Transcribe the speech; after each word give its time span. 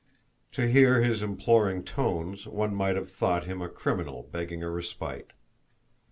To 0.53 0.67
hear 0.67 1.03
his 1.03 1.21
imploring 1.21 1.83
tones, 1.83 2.47
one 2.47 2.73
might 2.73 2.95
have 2.95 3.11
thought 3.11 3.43
him 3.45 3.61
a 3.61 3.69
criminal 3.69 4.27
begging 4.31 4.63
a 4.63 4.69
respite. 4.71 5.29